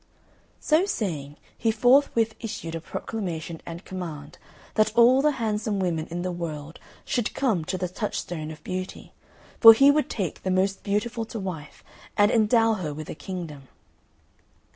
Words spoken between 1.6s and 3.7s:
forthwith issued a proclamation